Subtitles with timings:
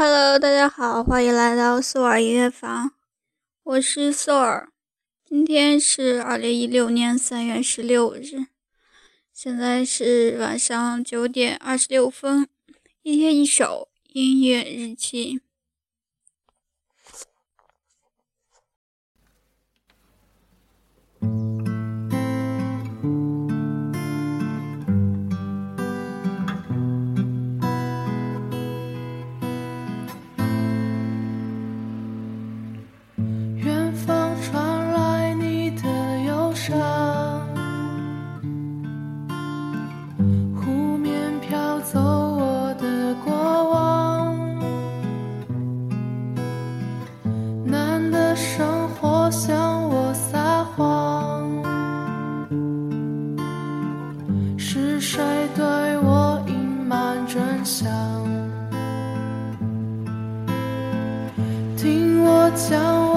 [0.00, 2.92] Hello，大家好，欢迎来到苏尔音乐房，
[3.64, 4.70] 我是苏尔。
[5.24, 8.46] 今天是二零一六年三月十六日，
[9.32, 12.46] 现在是晚上九点二十六分。
[13.02, 15.40] 一天一首音乐日记。
[48.38, 51.44] 生活向我撒谎。
[54.56, 55.20] 是谁
[55.56, 55.64] 对
[55.98, 57.90] 我隐瞒真相？
[61.76, 63.07] 听我讲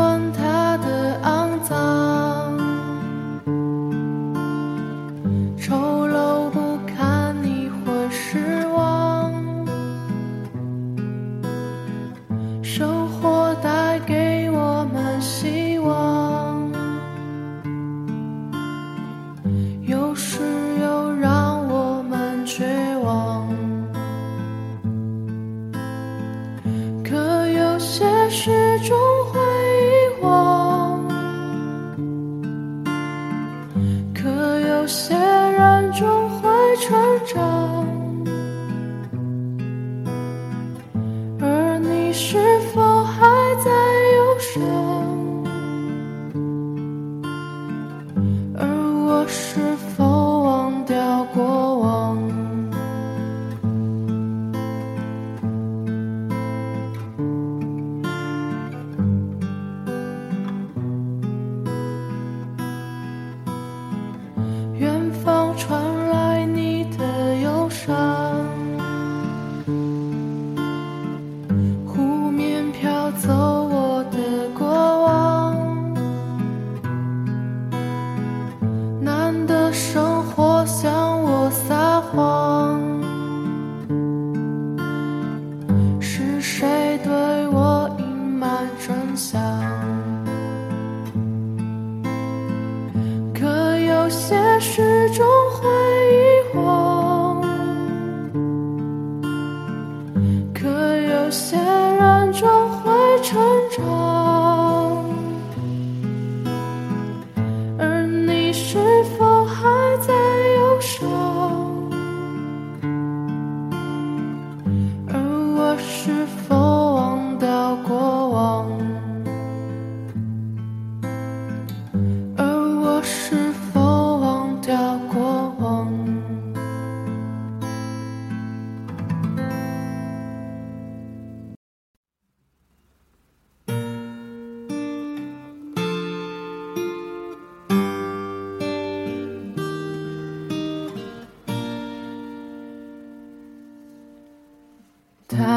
[94.32, 95.81] 也始终会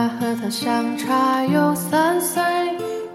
[0.04, 2.42] 他和她相差有三岁，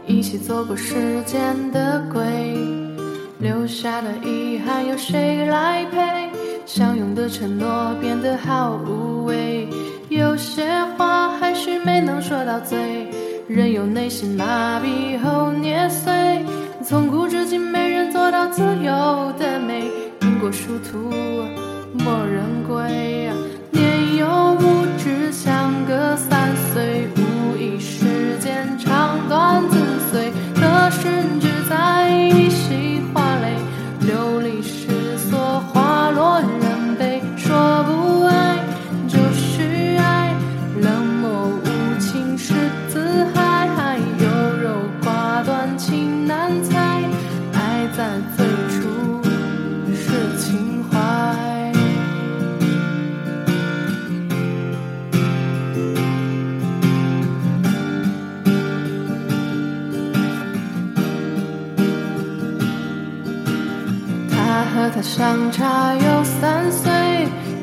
[0.07, 1.39] 一起走过时间
[1.71, 2.23] 的轨，
[3.37, 6.31] 留下的遗憾有谁来陪？
[6.65, 9.69] 相拥的承诺变得好无味，
[10.09, 10.67] 有些
[10.97, 13.07] 话还是没能说到嘴，
[13.47, 16.43] 任由内心麻痹后捏碎。
[16.83, 19.83] 从古至今，没人做到自由的美，
[20.21, 21.11] 因果殊途，
[21.93, 23.29] 莫人归。
[23.71, 24.78] 年幼无
[64.79, 66.89] 和他相差有三岁，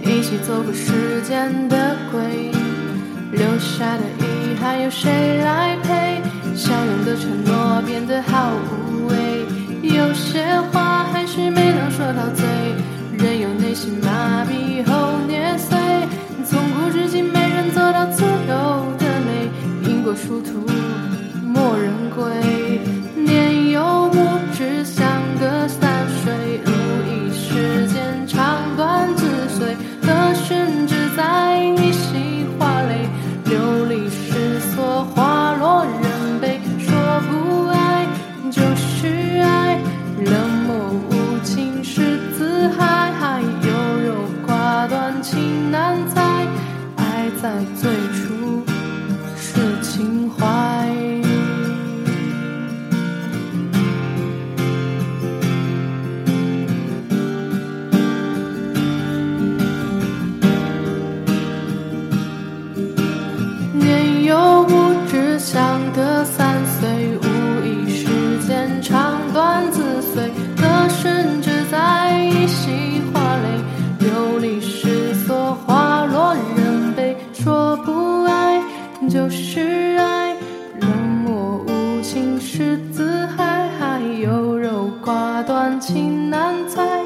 [0.02, 2.52] 一起走过时间的鬼，
[3.32, 6.20] 留下的遗憾有谁来陪？
[6.54, 9.46] 相拥的承诺变得好无味，
[9.82, 12.44] 有些话还是没能说到嘴，
[13.18, 15.78] 任由内心麻痹后捏碎。
[16.44, 20.66] 从古至今，没人做到自由的美，因果殊途，
[21.42, 22.55] 莫人归。
[47.46, 48.05] 在最。
[79.28, 80.36] 是爱
[80.80, 80.90] 冷
[81.24, 87.02] 漠无情是自害还有肉挂断情难猜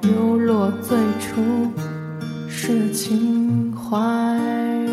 [0.00, 1.70] 流落最初
[2.48, 4.87] 是情怀。